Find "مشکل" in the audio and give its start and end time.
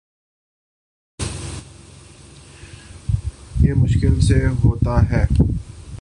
3.73-4.19